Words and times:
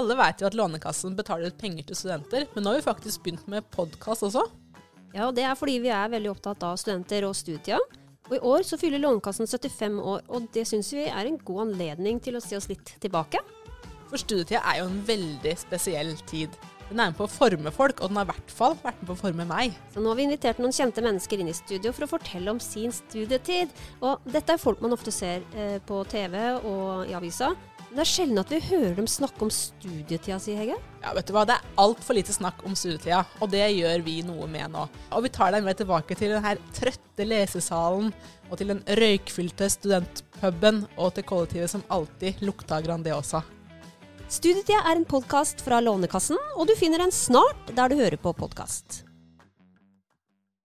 Alle 0.00 0.14
vet 0.16 0.40
jo 0.40 0.48
at 0.48 0.54
Lånekassen 0.56 1.16
betaler 1.18 1.52
ut 1.52 1.58
penger 1.60 1.84
til 1.84 1.98
studenter, 1.98 2.46
men 2.54 2.64
nå 2.64 2.72
har 2.72 2.78
vi 2.78 2.84
faktisk 2.86 3.26
begynt 3.26 3.48
med 3.52 3.66
podkast 3.74 4.24
også. 4.24 4.46
Ja, 5.12 5.26
og 5.26 5.34
det 5.36 5.44
er 5.44 5.58
fordi 5.58 5.74
vi 5.84 5.90
er 5.92 6.08
veldig 6.14 6.30
opptatt 6.32 6.62
av 6.64 6.78
studenter 6.80 7.26
og 7.28 7.36
studia. 7.36 7.76
Og 8.30 8.36
i 8.38 8.40
år 8.54 8.64
så 8.64 8.78
fyller 8.80 9.02
Lånekassen 9.02 9.44
75 9.44 9.98
år, 10.00 10.22
og 10.32 10.46
det 10.54 10.64
syns 10.70 10.94
vi 10.96 11.04
er 11.04 11.28
en 11.28 11.36
god 11.36 11.66
anledning 11.66 12.22
til 12.24 12.38
å 12.38 12.40
se 12.40 12.56
oss 12.56 12.70
litt 12.70 12.94
tilbake. 13.02 13.42
For 14.08 14.20
studietida 14.20 14.62
er 14.70 14.80
jo 14.80 14.86
en 14.88 15.02
veldig 15.08 15.52
spesiell 15.60 16.14
tid. 16.30 16.56
Den 16.88 17.00
er 17.00 17.12
med 17.12 17.18
på 17.18 17.26
å 17.26 17.32
forme 17.32 17.72
folk, 17.72 18.00
og 18.00 18.08
den 18.08 18.20
har 18.20 18.26
i 18.26 18.30
hvert 18.32 18.52
fall 18.52 18.78
vært 18.80 19.02
med 19.02 19.10
på 19.10 19.16
å 19.16 19.20
forme 19.20 19.46
meg. 19.48 19.76
Så 19.92 20.00
nå 20.00 20.08
har 20.08 20.18
vi 20.18 20.26
invitert 20.28 20.60
noen 20.60 20.72
kjente 20.76 21.04
mennesker 21.04 21.40
inn 21.40 21.52
i 21.52 21.56
studio 21.56 21.92
for 21.92 22.06
å 22.06 22.10
fortelle 22.14 22.52
om 22.52 22.60
sin 22.60 22.92
studietid. 22.96 23.72
Og 24.00 24.24
dette 24.24 24.56
er 24.56 24.60
folk 24.60 24.80
man 24.84 24.96
ofte 24.96 25.12
ser 25.12 25.44
eh, 25.52 25.76
på 25.84 26.00
TV 26.08 26.38
og 26.60 27.08
i 27.08 27.16
avisa. 27.16 27.52
Det 27.92 28.00
er 28.00 28.08
sjelden 28.08 28.40
at 28.40 28.48
vi 28.48 28.56
hører 28.64 28.94
dem 28.96 29.06
snakke 29.10 29.42
om 29.44 29.50
studietida 29.52 30.38
si, 30.40 30.54
Hege. 30.56 30.78
Ja, 31.02 31.10
vet 31.12 31.28
du 31.28 31.34
hva, 31.36 31.42
Det 31.44 31.58
er 31.58 31.74
altfor 31.82 32.16
lite 32.16 32.32
snakk 32.32 32.62
om 32.64 32.72
studietida, 32.78 33.18
og 33.36 33.50
det 33.52 33.66
gjør 33.68 34.04
vi 34.06 34.14
noe 34.24 34.48
med 34.48 34.72
nå. 34.72 34.86
Og 35.12 35.26
vi 35.26 35.32
tar 35.34 35.52
deg 35.52 35.66
med 35.66 35.76
tilbake 35.76 36.16
til 36.16 36.32
den 36.32 36.44
her 36.44 36.60
trøtte 36.72 37.28
lesesalen, 37.28 38.08
og 38.48 38.56
til 38.56 38.72
den 38.72 38.80
røykfylte 38.88 39.68
studentpuben, 39.76 40.86
og 40.96 41.12
til 41.18 41.28
kollektivet 41.28 41.74
som 41.74 41.84
alltid 41.92 42.40
lukta 42.40 42.80
Grandiosa. 42.80 43.44
Studietida 44.24 44.80
er 44.88 44.96
en 44.96 45.08
podkast 45.08 45.60
fra 45.60 45.84
Lånekassen, 45.84 46.40
og 46.56 46.72
du 46.72 46.76
finner 46.80 47.04
den 47.04 47.12
snart 47.12 47.76
der 47.76 47.92
du 47.92 48.00
hører 48.00 48.16
på 48.16 48.32
podkast. 48.32 49.02